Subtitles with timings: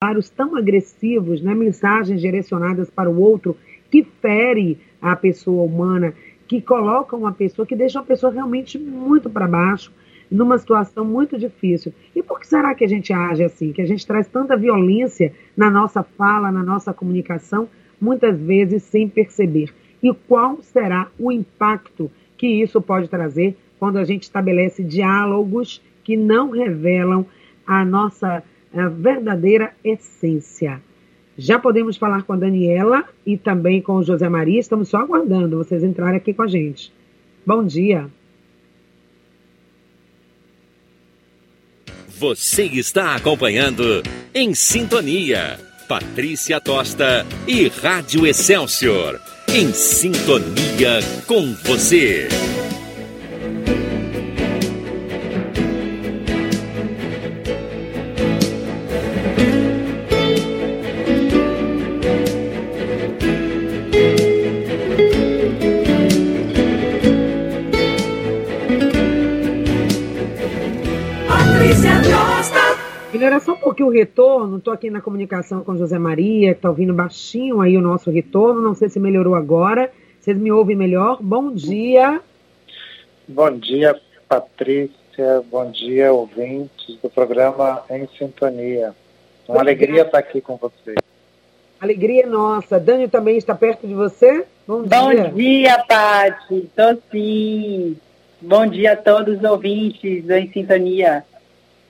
[0.00, 3.56] comentários tão agressivos, né, mensagens direcionadas para o outro
[3.90, 6.14] que fere a pessoa humana,
[6.46, 9.92] que colocam uma pessoa, que deixam a pessoa realmente muito para baixo,
[10.30, 11.92] numa situação muito difícil.
[12.14, 13.72] E por que será que a gente age assim?
[13.72, 17.68] Que a gente traz tanta violência na nossa fala, na nossa comunicação,
[18.00, 19.74] muitas vezes sem perceber?
[20.00, 26.16] E qual será o impacto que isso pode trazer quando a gente estabelece diálogos que
[26.16, 27.26] não revelam
[27.66, 30.80] a nossa a verdadeira essência?
[31.36, 34.58] Já podemos falar com a Daniela e também com o José Maria.
[34.58, 36.92] Estamos só aguardando vocês entrarem aqui com a gente.
[37.46, 38.10] Bom dia.
[42.18, 44.02] Você está acompanhando
[44.34, 45.60] Em Sintonia.
[45.88, 49.20] Patrícia Tosta e Rádio Excelsior.
[49.48, 52.28] Em sintonia com você.
[73.78, 74.58] Pouquinho o retorno.
[74.58, 78.60] Estou aqui na comunicação com José Maria, que está ouvindo baixinho aí o nosso retorno.
[78.60, 79.92] Não sei se melhorou agora.
[80.18, 81.18] Vocês me ouvem melhor?
[81.20, 82.20] Bom dia.
[83.28, 83.96] Bom dia,
[84.28, 85.44] Patrícia.
[85.48, 88.94] Bom dia, ouvintes do programa Em Sintonia.
[89.46, 90.02] Uma Bom alegria dia.
[90.02, 90.96] estar aqui com vocês.
[91.80, 92.80] Alegria nossa.
[92.80, 94.44] Dani também está perto de você?
[94.66, 94.98] Bom dia.
[94.98, 96.56] Bom dia, Paty.
[96.56, 97.96] Estou sim.
[98.40, 101.24] Bom dia a todos os ouvintes do Em Sintonia.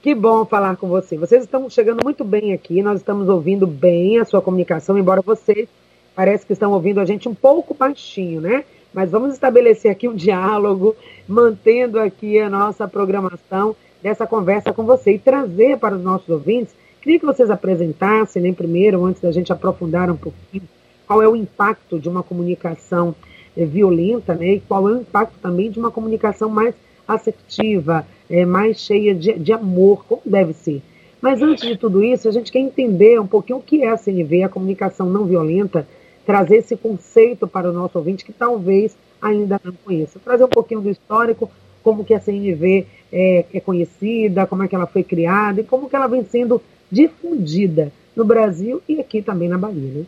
[0.01, 1.19] Que bom falar com você.
[1.19, 5.69] Vocês estão chegando muito bem aqui, nós estamos ouvindo bem a sua comunicação, embora vocês
[6.15, 8.65] parece que estão ouvindo a gente um pouco baixinho, né?
[8.95, 10.95] Mas vamos estabelecer aqui um diálogo,
[11.27, 16.73] mantendo aqui a nossa programação dessa conversa com você e trazer para os nossos ouvintes.
[17.03, 20.69] Queria que vocês apresentassem, né, primeiro, antes da gente aprofundar um pouquinho,
[21.09, 23.17] qual é o impacto de uma comunicação
[23.57, 24.55] eh, violenta, né?
[24.55, 26.73] E qual é o impacto também de uma comunicação mais
[27.09, 30.83] assertiva, é, mais cheia de, de amor, como deve ser.
[31.21, 33.97] Mas antes de tudo isso, a gente quer entender um pouquinho o que é a
[33.97, 35.87] CNV, a comunicação não violenta,
[36.25, 40.21] trazer esse conceito para o nosso ouvinte que talvez ainda não conheça.
[40.21, 41.51] Trazer um pouquinho do histórico,
[41.83, 45.89] como que a CNV é, é conhecida, como é que ela foi criada e como
[45.89, 50.05] que ela vem sendo difundida no Brasil e aqui também na Bahia, né?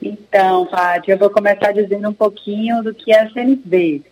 [0.00, 4.02] Então, Paty, eu vou começar dizendo um pouquinho do que é a CNV.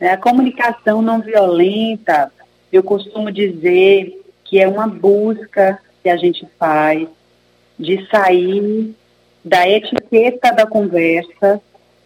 [0.00, 0.10] Né?
[0.10, 2.32] A comunicação não violenta,
[2.72, 7.08] eu costumo dizer que é uma busca que a gente faz
[7.78, 8.94] de sair
[9.44, 11.60] da etiqueta da conversa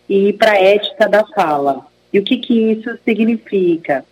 [0.08, 1.86] e ir para a ética da fala.
[2.12, 4.04] E o que, que isso significa?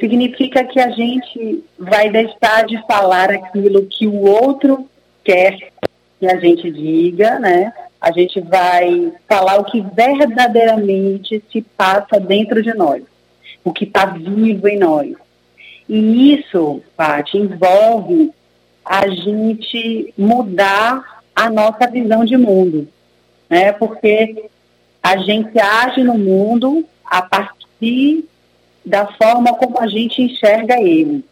[0.00, 4.88] Significa que a gente vai deixar de falar aquilo que o outro
[5.22, 5.56] quer
[6.18, 7.72] que a gente diga, né?
[8.00, 13.02] A gente vai falar o que verdadeiramente se passa dentro de nós,
[13.64, 15.14] o que está vivo em nós.
[15.88, 18.30] E isso, Paty, envolve
[18.84, 22.88] a gente mudar a nossa visão de mundo,
[23.48, 23.72] né?
[23.72, 24.48] Porque
[25.02, 28.24] a gente age no mundo a partir
[28.84, 31.24] da forma como a gente enxerga ele.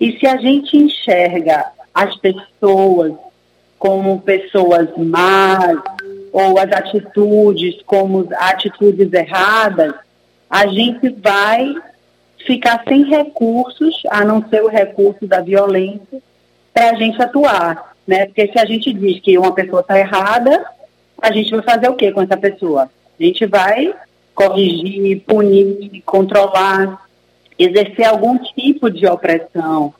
[0.00, 3.14] E se a gente enxerga as pessoas
[3.80, 5.78] como pessoas más,
[6.30, 9.94] ou as atitudes como atitudes erradas,
[10.50, 11.74] a gente vai
[12.46, 16.22] ficar sem recursos, a não ser o recurso da violência,
[16.74, 17.94] para a gente atuar.
[18.06, 18.26] Né?
[18.26, 20.62] Porque se a gente diz que uma pessoa está errada,
[21.20, 22.90] a gente vai fazer o que com essa pessoa?
[23.18, 23.94] A gente vai
[24.34, 27.00] corrigir, punir, controlar,
[27.58, 29.94] exercer algum tipo de opressão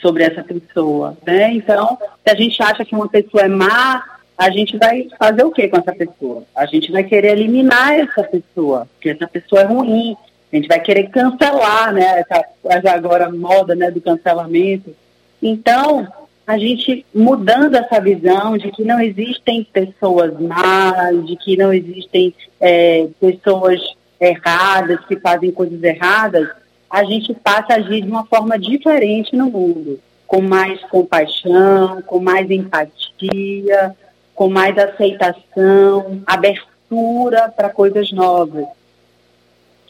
[0.00, 1.52] sobre essa pessoa, né?
[1.52, 4.02] Então, se a gente acha que uma pessoa é má,
[4.36, 6.44] a gente vai fazer o que com essa pessoa?
[6.54, 10.16] A gente vai querer eliminar essa pessoa, porque essa pessoa é ruim.
[10.52, 12.24] A gente vai querer cancelar, né?
[12.64, 14.94] Essa, agora moda, né, do cancelamento.
[15.42, 16.06] Então,
[16.46, 22.32] a gente mudando essa visão de que não existem pessoas más, de que não existem
[22.60, 23.80] é, pessoas
[24.20, 26.48] erradas que fazem coisas erradas,
[26.90, 32.18] a gente passa a agir de uma forma diferente no mundo, com mais compaixão, com
[32.18, 33.94] mais empatia,
[34.34, 38.66] com mais aceitação, abertura para coisas novas.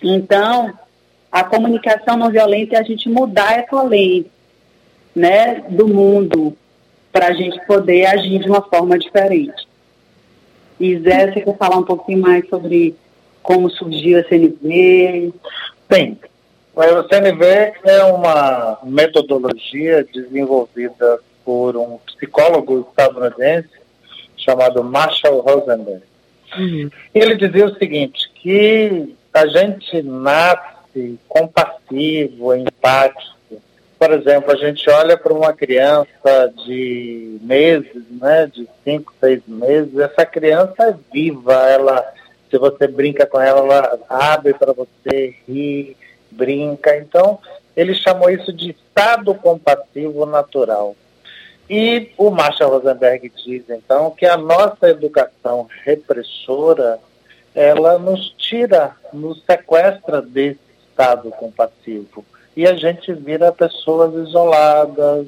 [0.03, 0.73] Então,
[1.31, 4.27] a comunicação não violenta é a gente mudar essa lei
[5.15, 6.57] né, do mundo
[7.13, 9.69] para a gente poder agir de uma forma diferente.
[10.81, 12.95] E Zé, você quer falar um pouquinho mais sobre
[13.43, 15.33] como surgiu a CNV?
[15.89, 16.19] Bem,
[16.87, 23.69] o CNV é uma metodologia desenvolvida por um psicólogo estadunidense
[24.37, 26.03] chamado Marshall Rosenberg.
[26.57, 26.89] Uhum.
[27.13, 33.37] Ele dizia o seguinte, que a gente nasce compassivo, empático.
[33.99, 39.99] Por exemplo, a gente olha para uma criança de meses, né, de cinco, seis meses,
[39.99, 42.05] essa criança é viva, ela,
[42.49, 45.97] se você brinca com ela, ela abre para você, ri,
[46.39, 46.97] brinca.
[46.97, 47.39] Então,
[47.77, 50.95] ele chamou isso de estado compassivo natural.
[51.69, 56.99] E o Marshall Rosenberg diz, então, que a nossa educação repressora,
[57.55, 62.25] ela nos tira, nos sequestra desse estado compassivo.
[62.57, 65.27] E a gente vira pessoas isoladas,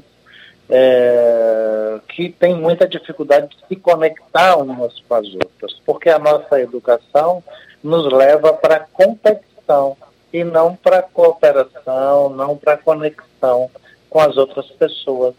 [0.70, 6.60] é, que tem muita dificuldade de se conectar umas com as outras, porque a nossa
[6.60, 7.42] educação
[7.82, 9.96] nos leva para a competição
[10.32, 13.70] e não para cooperação, não para conexão
[14.08, 15.34] com as outras pessoas.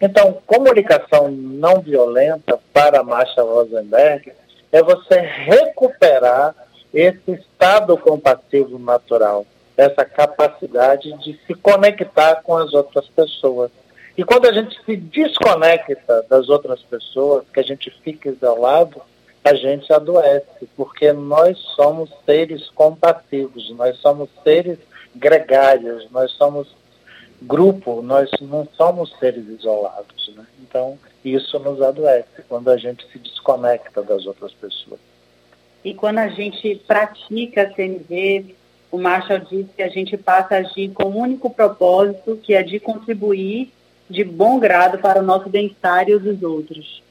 [0.00, 4.32] Então, comunicação não violenta para Marcia Rosenberg
[4.70, 6.54] é você recuperar
[6.92, 9.46] esse estado compassivo natural,
[9.76, 13.70] essa capacidade de se conectar com as outras pessoas.
[14.16, 19.00] E quando a gente se desconecta das outras pessoas, que a gente fica isolado,
[19.46, 24.78] a gente adoece, porque nós somos seres compassivos, nós somos seres
[25.14, 26.68] gregários, nós somos
[27.42, 30.44] grupo, nós não somos seres isolados, né?
[30.62, 35.00] Então, isso nos adoece quando a gente se desconecta das outras pessoas.
[35.84, 38.56] E quando a gente pratica a CNV,
[38.90, 42.62] o Marshall diz que a gente passa a agir com um único propósito, que é
[42.62, 43.70] de contribuir
[44.08, 47.02] de bom grado para o nosso bem-estar e o dos outros.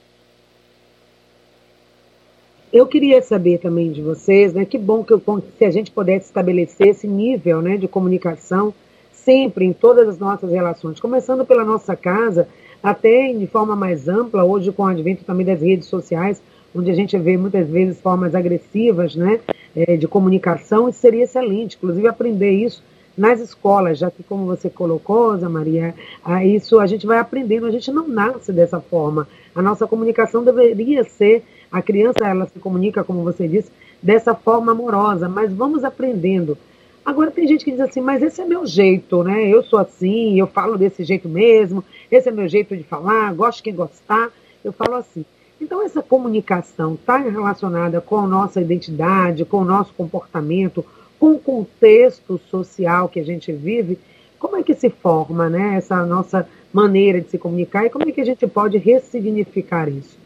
[2.75, 4.65] Eu queria saber também de vocês, né?
[4.65, 5.21] Que bom que eu,
[5.57, 8.73] se a gente pudesse estabelecer esse nível, né, de comunicação
[9.13, 12.49] sempre em todas as nossas relações, começando pela nossa casa,
[12.83, 16.41] até de forma mais ampla, hoje com o advento também das redes sociais,
[16.75, 19.39] onde a gente vê muitas vezes formas agressivas, né,
[19.73, 22.83] é, de comunicação, isso seria excelente, inclusive aprender isso
[23.17, 25.95] nas escolas, já que como você colocou, Zé Maria,
[26.43, 29.25] isso a gente vai aprendendo, a gente não nasce dessa forma.
[29.55, 31.41] A nossa comunicação deveria ser
[31.75, 33.69] a criança, ela se comunica, como você disse,
[34.01, 36.57] dessa forma amorosa, mas vamos aprendendo.
[37.05, 39.45] Agora tem gente que diz assim, mas esse é meu jeito, né?
[39.49, 43.61] Eu sou assim, eu falo desse jeito mesmo, esse é meu jeito de falar, gosto
[43.61, 44.31] quem gostar,
[44.63, 45.25] eu falo assim.
[45.59, 50.83] Então essa comunicação está relacionada com a nossa identidade, com o nosso comportamento,
[51.19, 53.99] com o contexto social que a gente vive.
[54.39, 55.75] Como é que se forma, né?
[55.75, 60.23] Essa nossa maneira de se comunicar e como é que a gente pode ressignificar isso?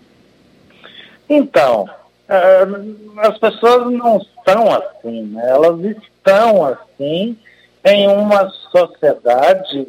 [1.29, 1.87] Então,
[2.27, 2.65] é,
[3.17, 5.49] as pessoas não estão assim, né?
[5.49, 7.37] elas estão assim
[7.85, 9.87] em uma sociedade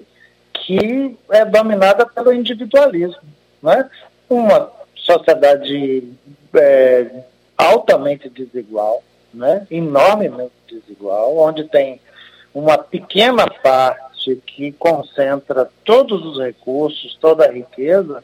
[0.52, 3.22] que é dominada pelo individualismo.
[3.62, 3.88] Né?
[4.28, 6.12] Uma sociedade
[6.54, 7.10] é,
[7.56, 9.02] altamente desigual,
[9.32, 9.66] né?
[9.70, 12.00] enormemente desigual, onde tem
[12.54, 18.22] uma pequena parte que concentra todos os recursos, toda a riqueza,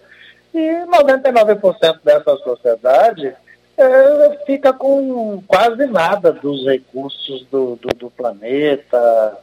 [0.58, 3.34] e 99% dessa sociedade
[3.76, 9.36] é, fica com quase nada dos recursos do, do, do planeta.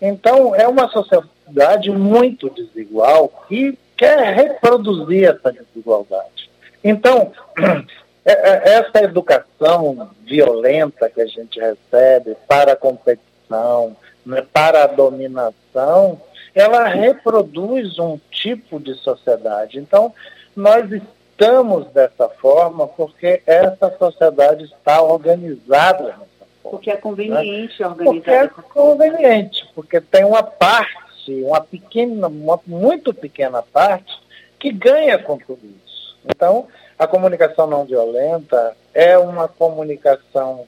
[0.00, 6.48] Então, é uma sociedade muito desigual e quer reproduzir essa desigualdade.
[6.82, 7.32] Então,
[8.24, 14.86] é, é, essa educação violenta que a gente recebe para a competição, né, para a
[14.86, 16.20] dominação,
[16.54, 19.78] ela reproduz um tipo de sociedade.
[19.78, 20.14] Então,
[20.60, 26.26] nós estamos dessa forma porque essa sociedade está organizada dessa forma.
[26.62, 27.88] Porque é conveniente né?
[27.88, 28.14] organizar.
[28.14, 34.12] Porque é conveniente, porque tem uma parte, uma pequena, uma muito pequena parte,
[34.58, 36.16] que ganha com tudo isso.
[36.26, 40.66] Então, a comunicação não violenta é uma comunicação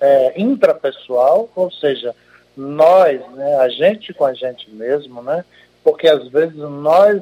[0.00, 2.14] é, intrapessoal, ou seja,
[2.56, 5.44] nós, né, a gente com a gente mesmo, né,
[5.84, 7.20] porque às vezes nós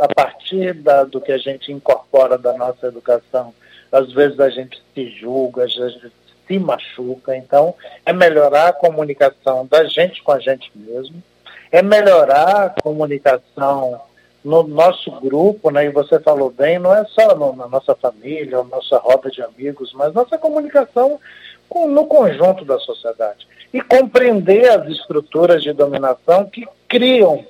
[0.00, 3.54] a partir da, do que a gente incorpora da nossa educação,
[3.90, 6.12] às vezes a gente se julga, a gente
[6.46, 7.36] se machuca.
[7.36, 11.22] Então, é melhorar a comunicação da gente com a gente mesmo,
[11.70, 14.00] é melhorar a comunicação
[14.44, 15.86] no nosso grupo, né?
[15.86, 19.42] E você falou bem, não é só no, na nossa família, ou nossa roda de
[19.42, 21.20] amigos, mas nossa comunicação
[21.68, 23.46] com, no conjunto da sociedade.
[23.72, 27.44] E compreender as estruturas de dominação que criam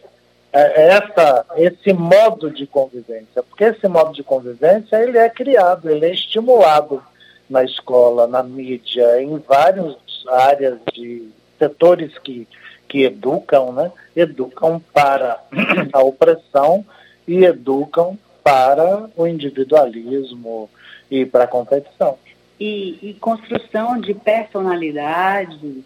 [0.53, 6.13] essa, esse modo de convivência, porque esse modo de convivência ele é criado, ele é
[6.13, 7.03] estimulado
[7.49, 11.29] na escola, na mídia, em várias áreas de
[11.59, 12.47] setores que,
[12.89, 13.91] que educam, né?
[14.15, 15.43] educam para
[15.93, 16.85] a opressão
[17.27, 20.71] e educam para o individualismo
[21.11, 22.19] e para a competição.
[22.59, 25.85] E, e construção de personalidade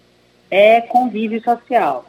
[0.51, 2.05] é convívio social.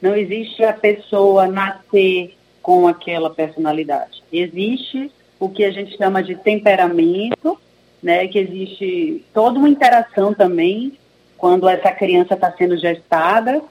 [0.00, 4.22] Não existe a pessoa nascer com aquela personalidade.
[4.32, 7.58] Existe o que a gente chama de temperamento,
[8.02, 10.92] né, que existe toda uma interação também
[11.36, 13.62] quando essa criança está sendo gestada,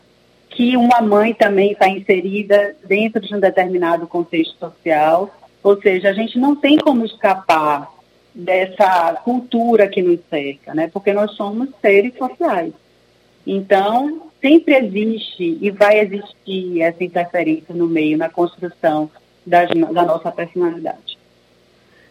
[0.50, 5.30] que uma mãe também está inserida dentro de um determinado contexto social.
[5.62, 7.92] Ou seja, a gente não tem como escapar
[8.34, 10.90] dessa cultura que nos cerca, né?
[10.92, 12.74] porque nós somos seres sociais.
[13.46, 19.10] Então, sempre existe e vai existir essa interferência no meio, na construção
[19.46, 21.18] da, da nossa personalidade.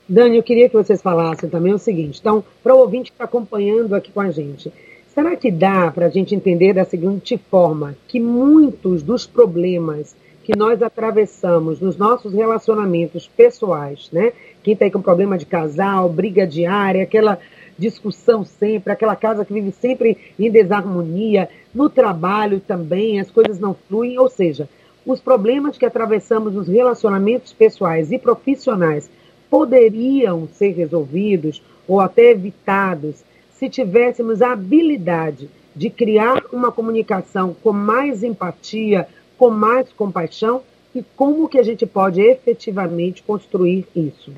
[0.08, 3.24] Dani, eu queria que vocês falassem também o seguinte: então, para o ouvinte que está
[3.24, 4.72] acompanhando aqui com a gente,
[5.12, 10.14] será que dá para a gente entender da seguinte forma que muitos dos problemas
[10.44, 14.32] que nós atravessamos nos nossos relacionamentos pessoais, né?
[14.62, 17.38] Quem está aí com problema de casal, briga diária, aquela
[17.78, 23.74] discussão sempre, aquela casa que vive sempre em desarmonia, no trabalho também as coisas não
[23.74, 24.68] fluem, ou seja,
[25.04, 29.08] os problemas que atravessamos nos relacionamentos pessoais e profissionais
[29.48, 37.72] poderiam ser resolvidos ou até evitados se tivéssemos a habilidade de criar uma comunicação com
[37.72, 39.06] mais empatia,
[39.38, 40.62] com mais compaixão
[40.94, 44.32] e como que a gente pode efetivamente construir isso?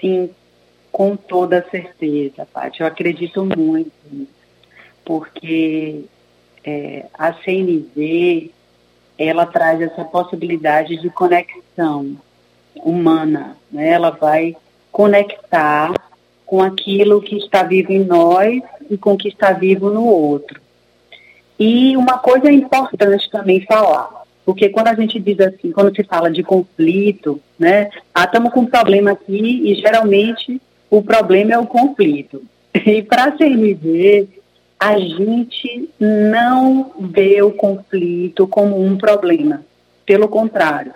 [0.00, 0.30] Sim,
[0.94, 2.80] com toda certeza, Paty.
[2.80, 4.28] Eu acredito muito nisso,
[5.04, 6.04] porque
[6.64, 8.52] é, a CNV
[9.18, 12.16] ela traz essa possibilidade de conexão
[12.76, 13.88] humana, né?
[13.88, 14.56] ela vai
[14.92, 15.92] conectar
[16.46, 20.60] com aquilo que está vivo em nós e com o que está vivo no outro.
[21.58, 26.30] E uma coisa importante também falar, porque quando a gente diz assim, quando se fala
[26.30, 31.66] de conflito, né, ah, estamos com um problema aqui e geralmente o problema é o
[31.66, 32.42] conflito.
[32.74, 34.28] E para a CNV,
[34.78, 39.64] a gente não vê o conflito como um problema.
[40.04, 40.92] Pelo contrário,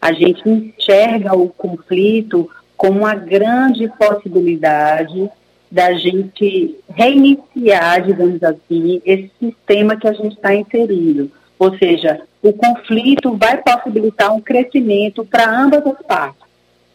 [0.00, 5.30] a gente enxerga o conflito como uma grande possibilidade
[5.70, 11.30] da gente reiniciar, digamos assim, esse sistema que a gente está inserido.
[11.58, 16.42] Ou seja, o conflito vai possibilitar um crescimento para ambas as partes,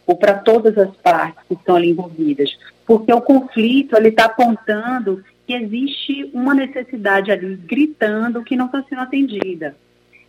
[0.06, 2.56] ou para todas as partes que estão ali envolvidas.
[2.86, 8.82] Porque o conflito ele está apontando que existe uma necessidade ali gritando que não está
[8.88, 9.76] sendo atendida.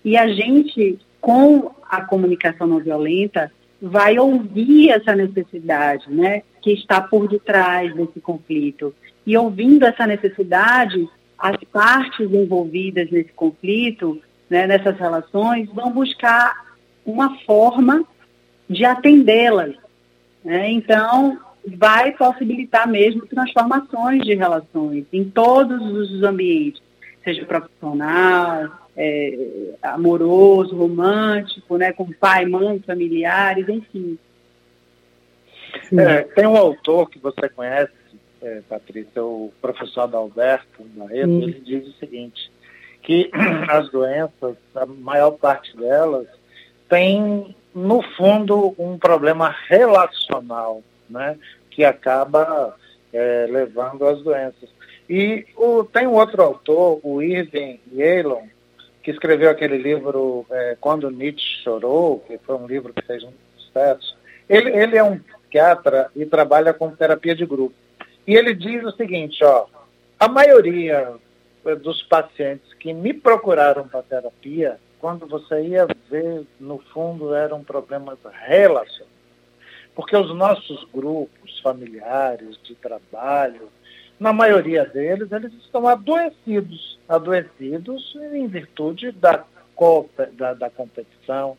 [0.03, 7.01] E a gente, com a comunicação não violenta, vai ouvir essa necessidade, né, que está
[7.01, 8.93] por detrás desse conflito.
[9.25, 11.07] E ouvindo essa necessidade,
[11.37, 14.19] as partes envolvidas nesse conflito
[14.49, 16.65] né, nessas relações, vão buscar
[17.05, 18.03] uma forma
[18.69, 19.75] de atendê-las.
[20.43, 20.71] Né?
[20.71, 26.81] Então, vai possibilitar mesmo transformações de relações em todos os ambientes,
[27.23, 34.17] seja profissional, é, amoroso, romântico, né, com pai, mãe, familiares, enfim.
[35.95, 37.91] É, tem um autor que você conhece,
[38.41, 42.51] é, Patrícia, o professor Adalberto Barreto, ele diz o seguinte,
[43.03, 43.29] que
[43.69, 46.27] as doenças, a maior parte delas,
[46.89, 51.37] tem, no fundo, um problema relacional, né?
[51.69, 52.75] Que acaba
[53.13, 54.67] é, levando às doenças.
[55.07, 58.47] E o, tem um outro autor, o Irving Yalom,
[59.03, 63.31] que escreveu aquele livro é, Quando Nietzsche Chorou, que foi um livro que fez um
[63.55, 64.17] sucesso.
[64.49, 67.75] Ele, ele é um psiquiatra e trabalha com terapia de grupo.
[68.25, 69.67] E ele diz o seguinte, ó,
[70.19, 71.13] a maioria
[71.83, 78.17] dos pacientes que me procuraram para terapia, quando você ia ver, no fundo, eram problemas
[78.47, 79.17] relacionados.
[79.95, 83.69] Porque os nossos grupos familiares, de trabalho,
[84.19, 89.43] na maioria deles, eles estão adoecidos, adoecidos em virtude da,
[90.33, 91.57] da, da competição,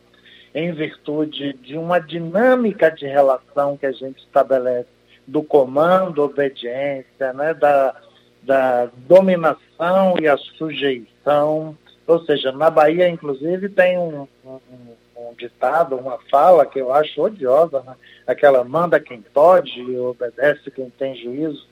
[0.53, 4.89] em virtude de uma dinâmica de relação que a gente estabelece
[5.25, 7.95] do comando, obediência, né, da,
[8.41, 11.77] da dominação e a sujeição.
[12.09, 14.59] Ou seja, na Bahia, inclusive, tem um, um,
[15.15, 17.95] um ditado, uma fala que eu acho odiosa, né?
[18.25, 21.67] aquela manda quem pode e obedece quem tem juízo,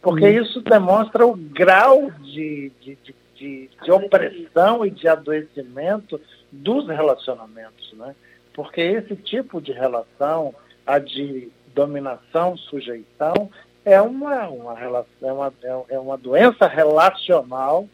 [0.00, 0.42] porque hum.
[0.42, 6.18] isso demonstra o grau de, de, de, de, de opressão e de adoecimento
[6.50, 8.16] dos relacionamentos, né?
[8.54, 10.54] Porque esse tipo de relação,
[10.86, 13.50] a de dominação, sujeição,
[13.84, 17.86] é uma, uma, relação, é uma, é, é uma doença relacional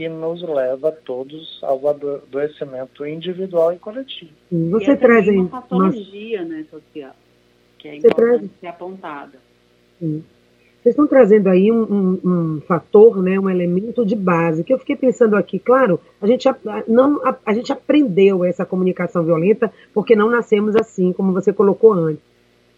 [0.00, 4.30] que nos leva todos ao adoecimento individual e coletivo.
[4.70, 7.12] Você e traz aí uma patologia né, social,
[7.76, 8.50] que é importante traz...
[8.62, 9.38] ser apontada.
[9.98, 10.24] Sim.
[10.82, 14.78] Vocês estão trazendo aí um, um, um, fator, né, um elemento de base, que eu
[14.78, 16.48] fiquei pensando aqui, claro, a gente,
[16.88, 21.92] não, a, a gente aprendeu essa comunicação violenta porque não nascemos assim, como você colocou
[21.92, 22.24] antes.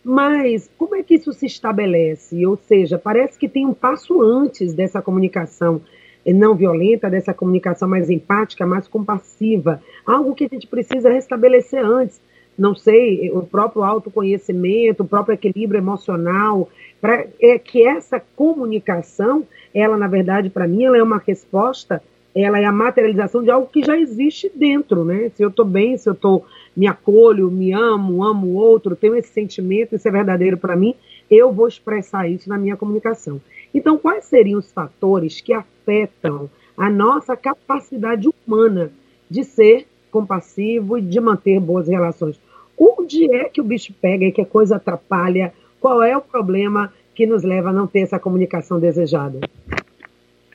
[0.05, 2.45] Mas como é que isso se estabelece?
[2.45, 5.81] Ou seja, parece que tem um passo antes dessa comunicação
[6.27, 12.21] não violenta, dessa comunicação mais empática, mais compassiva, algo que a gente precisa restabelecer antes.
[12.57, 16.69] Não sei, o próprio autoconhecimento, o próprio equilíbrio emocional,
[17.01, 22.03] para é, que essa comunicação, ela na verdade para mim, ela é uma resposta,
[22.35, 25.31] ela é a materialização de algo que já existe dentro, né?
[25.35, 26.43] Se eu estou bem, se eu tô,
[26.77, 30.95] me acolho, me amo, amo o outro, tenho esse sentimento, isso é verdadeiro para mim,
[31.31, 33.41] eu vou expressar isso na minha comunicação.
[33.75, 38.91] Então, quais seriam os fatores que afetam a nossa capacidade humana
[39.31, 42.41] de ser compassivo e de manter boas relações?
[42.77, 45.53] Onde é que o bicho pega e que a coisa atrapalha
[45.83, 49.41] qual é o problema que nos leva a não ter essa comunicação desejada?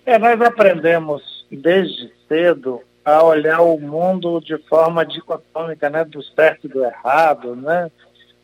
[0.05, 6.65] É, nós aprendemos desde cedo a olhar o mundo de forma dicotômica, né, do certo
[6.65, 7.91] e do errado, né,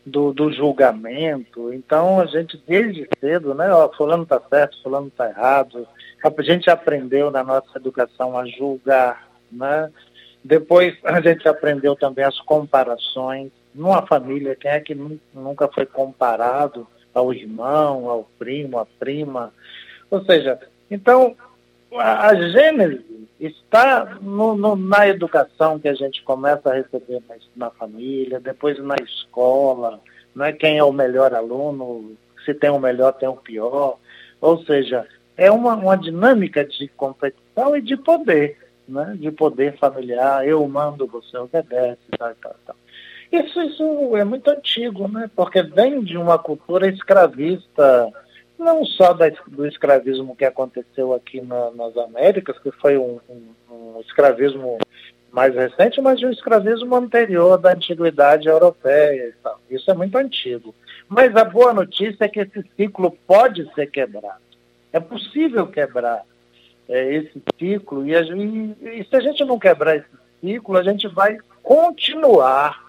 [0.05, 1.73] do, do julgamento.
[1.73, 5.87] Então a gente desde cedo, né, ó, fulano está certo, fulano está errado.
[6.23, 9.91] A gente aprendeu na nossa educação a julgar, né?
[10.43, 14.95] Depois a gente aprendeu também as comparações numa família, quem é que
[15.33, 19.53] nunca foi comparado ao irmão, ao primo, à prima?
[20.11, 20.59] Ou seja,
[20.91, 21.35] então,
[21.99, 27.35] a, a gênese está no, no, na educação que a gente começa a receber na,
[27.55, 29.99] na família, depois na escola,
[30.33, 33.97] não é quem é o melhor aluno, se tem o melhor, tem o pior.
[34.39, 35.07] Ou seja,
[35.37, 38.57] é uma, uma dinâmica de competição e de poder,
[38.87, 39.15] né?
[39.17, 40.47] de poder familiar.
[40.47, 42.75] Eu mando, você obedece, tal, tal, tal.
[43.31, 45.27] Isso, isso é muito antigo, né?
[45.35, 48.13] Porque vem de uma cultura escravista,
[48.63, 53.41] não só da, do escravismo que aconteceu aqui na, nas Américas, que foi um, um,
[53.69, 54.77] um, escravismo
[55.31, 59.35] mais recente, mas de um escravismo anterior da antiguidade europeia.
[59.69, 60.73] Isso é muito antigo.
[61.07, 64.41] Mas a boa notícia é que esse ciclo pode ser quebrado.
[64.91, 66.23] É possível quebrar
[66.87, 70.07] é, esse ciclo e, a, e, e se a gente não quebrar esse
[70.41, 72.82] ciclo, a gente vai continuar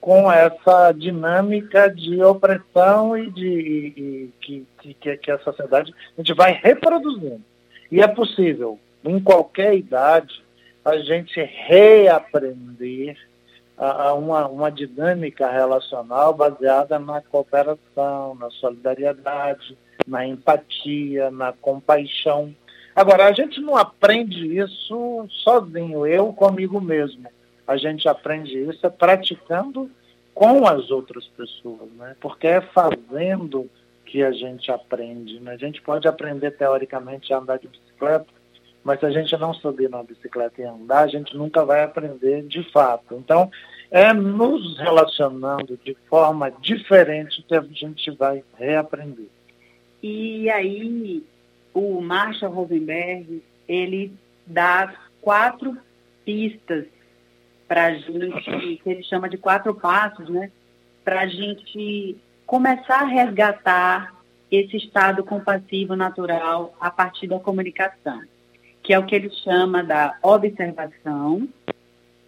[0.00, 6.32] com essa dinâmica de opressão e de e, que, que, que a sociedade a gente
[6.32, 7.42] vai reproduzindo.
[7.92, 10.42] E é possível, em qualquer idade,
[10.84, 13.18] a gente reaprender
[13.76, 22.54] a, a uma, uma dinâmica relacional baseada na cooperação, na solidariedade, na empatia, na compaixão.
[22.96, 27.28] Agora, a gente não aprende isso sozinho, eu comigo mesmo
[27.70, 29.88] a gente aprende isso é praticando
[30.34, 32.16] com as outras pessoas, né?
[32.20, 33.70] Porque é fazendo
[34.04, 35.38] que a gente aprende.
[35.38, 35.52] Né?
[35.52, 38.26] A gente pode aprender teoricamente a andar de bicicleta,
[38.82, 42.42] mas se a gente não subir na bicicleta e andar, a gente nunca vai aprender
[42.42, 43.14] de fato.
[43.14, 43.48] Então,
[43.88, 49.28] é nos relacionando de forma diferente que a gente vai reaprender.
[50.02, 51.24] E aí,
[51.72, 54.12] o Marshall Rosenberg, ele
[54.44, 55.76] dá quatro
[56.24, 56.86] pistas
[57.70, 60.50] para a gente, que ele chama de quatro passos, né?
[61.04, 64.12] Para a gente começar a resgatar
[64.50, 68.22] esse estado compassivo natural a partir da comunicação,
[68.82, 71.48] que é o que ele chama da observação,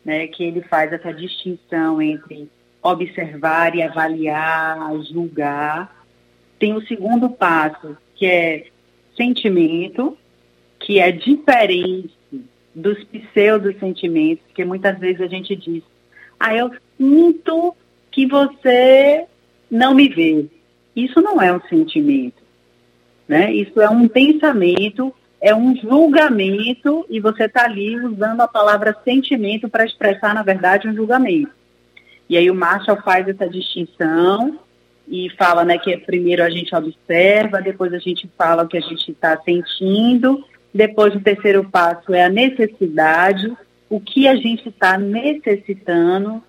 [0.04, 0.28] né?
[0.28, 2.48] Que ele faz essa distinção entre
[2.80, 6.04] observar e avaliar, julgar.
[6.56, 8.66] Tem o segundo passo, que é
[9.16, 10.16] sentimento,
[10.78, 12.21] que é diferente
[12.74, 15.82] dos pseudos sentimentos, que muitas vezes a gente diz,
[16.38, 17.74] ah, eu sinto
[18.10, 19.24] que você
[19.70, 20.46] não me vê.
[20.94, 22.42] Isso não é um sentimento,
[23.26, 23.52] né?
[23.52, 29.68] Isso é um pensamento, é um julgamento e você está ali usando a palavra sentimento
[29.68, 31.50] para expressar, na verdade, um julgamento.
[32.28, 34.58] E aí o Marshall faz essa distinção
[35.08, 38.80] e fala né, que primeiro a gente observa, depois a gente fala o que a
[38.80, 43.52] gente está sentindo depois, o terceiro passo é a necessidade,
[43.90, 46.42] o que a gente está necessitando,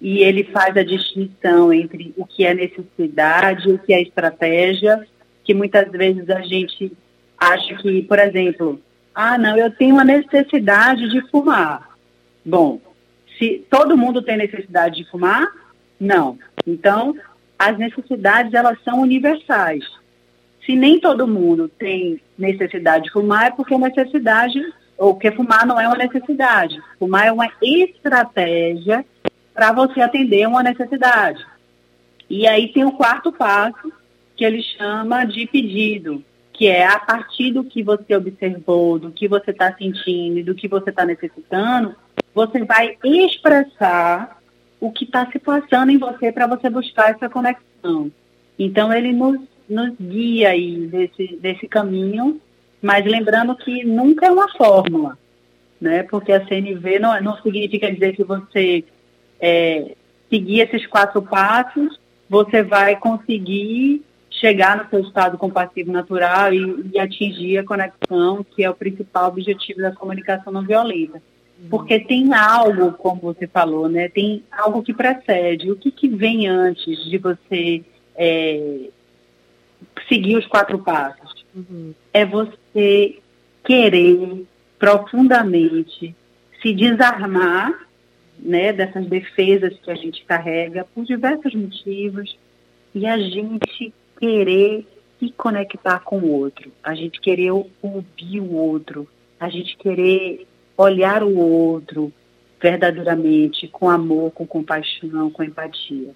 [0.00, 5.06] e ele faz a distinção entre o que é necessidade o que é estratégia,
[5.44, 6.92] que muitas vezes a gente
[7.36, 8.80] acha que, por exemplo,
[9.14, 11.88] ah, não, eu tenho uma necessidade de fumar.
[12.44, 12.80] Bom,
[13.38, 15.48] se todo mundo tem necessidade de fumar,
[15.98, 16.38] não.
[16.66, 17.16] Então,
[17.58, 19.84] as necessidades elas são universais
[20.68, 24.60] se nem todo mundo tem necessidade de fumar, é porque necessidade
[24.98, 26.78] ou que fumar não é uma necessidade.
[26.98, 29.02] Fumar é uma estratégia
[29.54, 31.42] para você atender uma necessidade.
[32.28, 33.90] E aí tem o quarto passo,
[34.36, 39.26] que ele chama de pedido, que é a partir do que você observou, do que
[39.26, 41.96] você está sentindo e do que você está necessitando,
[42.34, 44.38] você vai expressar
[44.78, 48.12] o que está se passando em você para você buscar essa conexão.
[48.58, 52.40] Então ele nos, nos guia aí desse, desse caminho
[52.80, 55.18] mas lembrando que nunca é uma fórmula,
[55.80, 56.04] né?
[56.04, 58.84] Porque a CNV não, não significa dizer que você
[59.40, 59.94] é,
[60.30, 66.98] seguir esses quatro passos, você vai conseguir chegar no seu estado compassivo natural e, e,
[67.00, 71.20] atingir a conexão, que é o principal objetivo da comunicação não violenta.
[71.68, 74.08] Porque tem algo, como você falou, né?
[74.08, 75.72] Tem algo que precede.
[75.72, 77.82] O que, que vem antes de você
[78.14, 78.90] é,
[80.08, 81.44] seguir os quatro passos?
[81.54, 81.94] Uhum.
[82.12, 83.18] É você
[83.64, 84.46] querer
[84.78, 86.14] profundamente
[86.62, 87.86] se desarmar
[88.38, 92.38] né, dessas defesas que a gente carrega por diversos motivos
[92.94, 94.86] e a gente querer
[95.18, 101.24] se conectar com o outro, a gente querer ouvir o outro, a gente querer olhar
[101.24, 102.12] o outro
[102.60, 106.14] verdadeiramente com amor, com compaixão, com empatia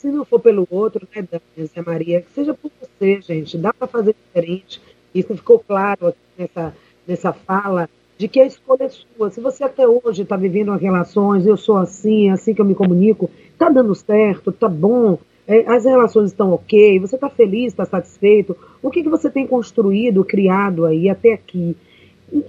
[0.00, 3.58] se não for pelo outro, né, Dani, Maria, que seja por você, gente.
[3.58, 4.80] Dá para fazer diferente.
[5.14, 6.74] Isso ficou claro aqui nessa,
[7.06, 9.30] nessa fala, de que a escolha é sua.
[9.30, 12.74] Se você até hoje está vivendo relações, eu sou assim, é assim que eu me
[12.74, 17.84] comunico, está dando certo, está bom, é, as relações estão ok, você está feliz, está
[17.84, 21.76] satisfeito, o que, que você tem construído, criado aí até aqui?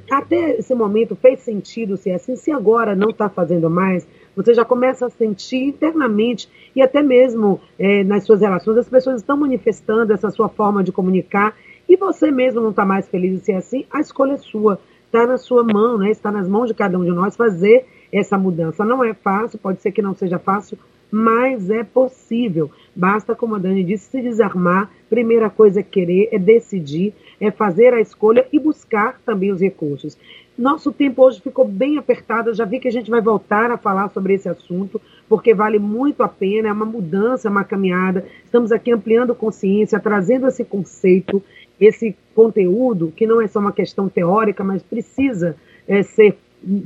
[0.10, 4.08] Até esse momento fez sentido ser assim, se agora não está fazendo mais,
[4.44, 9.18] você já começa a sentir internamente e até mesmo é, nas suas relações, as pessoas
[9.18, 11.56] estão manifestando essa sua forma de comunicar
[11.88, 15.28] e você mesmo não está mais feliz de ser assim, a escolha é sua, está
[15.28, 16.10] na sua mão, né?
[16.10, 18.86] está nas mãos de cada um de nós fazer essa mudança.
[18.86, 20.78] Não é fácil, pode ser que não seja fácil,
[21.12, 22.72] mas é possível.
[22.96, 24.90] Basta, como a Dani disse, se desarmar.
[25.10, 30.18] Primeira coisa é querer, é decidir, é fazer a escolha e buscar também os recursos.
[30.62, 32.52] Nosso tempo hoje ficou bem apertado.
[32.52, 35.80] Eu já vi que a gente vai voltar a falar sobre esse assunto, porque vale
[35.80, 36.70] muito a pena.
[36.70, 38.28] É uma mudança, uma caminhada.
[38.46, 41.42] Estamos aqui ampliando consciência, trazendo esse conceito,
[41.80, 45.56] esse conteúdo, que não é só uma questão teórica, mas precisa
[45.88, 46.38] é, ser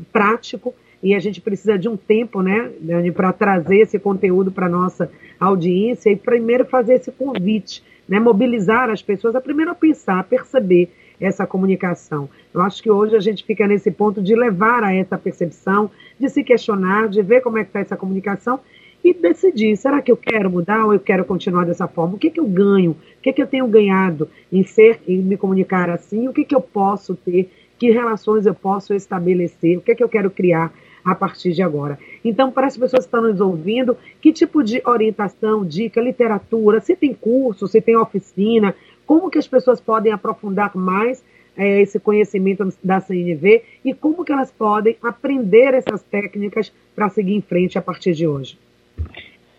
[0.09, 0.73] prático.
[1.03, 2.71] E a gente precisa de um tempo, né,
[3.13, 9.01] para trazer esse conteúdo para nossa audiência e primeiro fazer esse convite, né, mobilizar as
[9.01, 12.29] pessoas a primeiro pensar, perceber essa comunicação.
[12.53, 16.29] Eu acho que hoje a gente fica nesse ponto de levar a essa percepção, de
[16.29, 18.59] se questionar, de ver como é que está essa comunicação
[19.05, 22.15] e decidir, será que eu quero mudar ou eu quero continuar dessa forma?
[22.15, 22.91] O que, que eu ganho?
[22.91, 26.27] O que, que eu tenho ganhado em ser e me comunicar assim?
[26.27, 27.51] O que, que eu posso ter?
[27.77, 29.77] Que relações eu posso estabelecer?
[29.77, 30.73] O que, que eu quero criar
[31.03, 31.99] a partir de agora?
[32.23, 36.95] Então, para as pessoas que estão nos ouvindo, que tipo de orientação, dica, literatura, se
[36.95, 38.73] tem curso, se tem oficina,
[39.05, 41.23] como que as pessoas podem aprofundar mais
[41.57, 47.35] é, esse conhecimento da CNV e como que elas podem aprender essas técnicas para seguir
[47.35, 48.57] em frente a partir de hoje?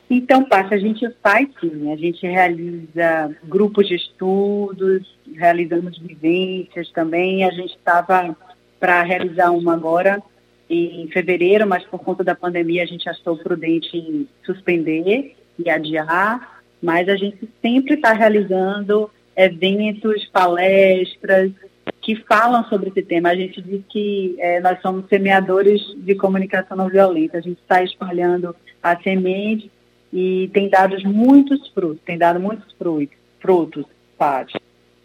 [0.08, 7.44] Então, Paty, a gente faz sim, a gente realiza grupos de estudos, realizamos vivências também,
[7.44, 8.36] a gente estava
[8.78, 10.22] para realizar uma agora
[10.68, 17.08] em fevereiro, mas por conta da pandemia a gente achou prudente suspender e adiar, mas
[17.08, 21.52] a gente sempre está realizando eventos, palestras
[22.00, 23.30] que falam sobre esse tema.
[23.30, 27.38] A gente diz que é, nós somos semeadores de comunicação não violenta.
[27.38, 29.70] A gente está espalhando a semente
[30.12, 33.84] e tem dado muitos frutos, tem dado muitos frutos, frutos
[34.16, 34.58] Paty.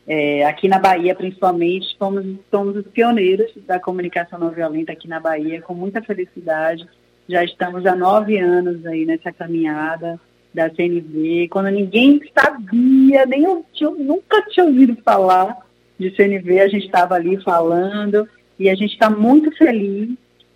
[0.08, 5.20] É, aqui na Bahia, principalmente, somos, somos os pioneiros da comunicação não violenta aqui na
[5.20, 6.88] Bahia, com muita felicidade.
[7.28, 10.20] Já estamos há nove anos aí nessa caminhada
[10.54, 15.58] da CNV, quando ninguém sabia, nem eu tinha, nunca tinha ouvido falar
[15.98, 18.28] de CNV, a gente estava ali falando
[18.60, 20.10] e a gente está muito feliz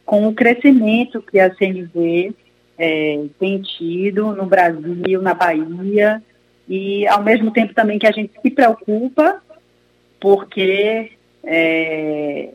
[0.06, 2.34] com o crescimento que a CNV
[2.78, 6.22] é, tem tido no Brasil, na Bahia,
[6.68, 9.42] e ao mesmo tempo também que a gente se preocupa,
[10.20, 11.12] porque
[11.44, 12.50] é,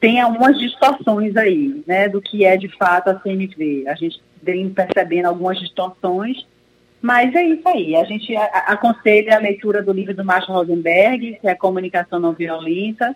[0.00, 3.84] tem algumas distorções aí, né, do que é de fato a CNV.
[3.88, 6.46] A gente vem percebendo algumas distorções
[7.04, 7.94] mas é isso aí.
[7.94, 13.14] A gente aconselha a leitura do livro do Marshall Rosenberg, que é Comunicação Não Violenta.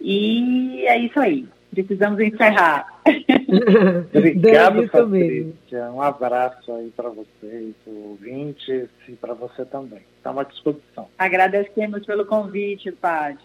[0.00, 1.46] E é isso aí.
[1.70, 2.84] Precisamos encerrar.
[4.12, 5.88] Obrigado, Patrícia.
[5.92, 10.00] Um abraço aí para vocês, ouvintes, e para você também.
[10.16, 11.08] Estamos à disposição.
[11.16, 13.38] Agradecemos pelo convite, Padre.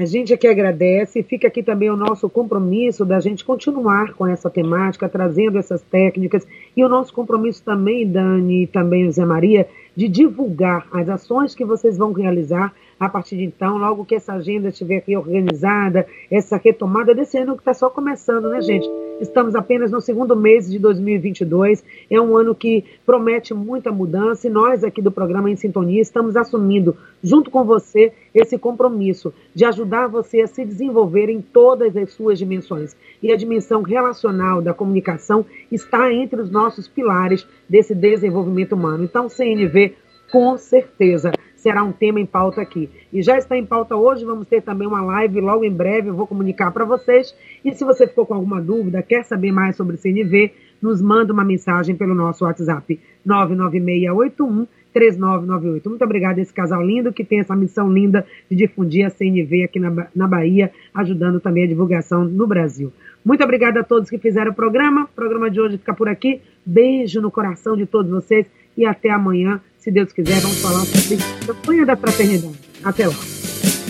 [0.00, 4.48] A gente aqui agradece, fica aqui também o nosso compromisso da gente continuar com essa
[4.48, 10.08] temática, trazendo essas técnicas, e o nosso compromisso também, Dani, e também José Maria, de
[10.08, 14.70] divulgar as ações que vocês vão realizar a partir de então, logo que essa agenda
[14.70, 18.88] estiver aqui organizada, essa retomada desse ano que está só começando, né, gente?
[19.20, 21.84] Estamos apenas no segundo mês de 2022.
[22.10, 26.38] É um ano que promete muita mudança e nós aqui do programa Em Sintonia estamos
[26.38, 32.12] assumindo, junto com você, esse compromisso de ajudar você a se desenvolver em todas as
[32.12, 32.96] suas dimensões.
[33.22, 39.04] E a dimensão relacional da comunicação está entre os nossos pilares desse desenvolvimento humano.
[39.04, 39.96] Então, CNV,
[40.32, 42.90] com certeza será um tema em pauta aqui.
[43.12, 46.14] E já está em pauta hoje, vamos ter também uma live logo em breve, eu
[46.14, 47.34] vou comunicar para vocês.
[47.64, 51.44] E se você ficou com alguma dúvida, quer saber mais sobre CNV, nos manda uma
[51.44, 55.88] mensagem pelo nosso WhatsApp 99681 3998.
[55.88, 59.64] Muito obrigada a esse casal lindo que tem essa missão linda de difundir a CNV
[59.64, 62.92] aqui na, na Bahia, ajudando também a divulgação no Brasil.
[63.24, 65.04] Muito obrigada a todos que fizeram o programa.
[65.04, 66.40] O programa de hoje fica por aqui.
[66.64, 68.46] Beijo no coração de todos vocês
[68.76, 72.58] e até amanhã se Deus quiser, vamos falar sobre a campanha da fraternidade.
[72.84, 73.39] Até lá.